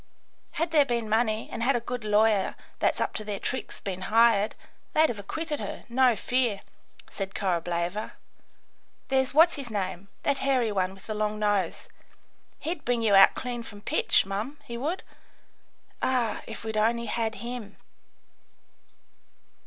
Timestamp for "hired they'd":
4.09-5.09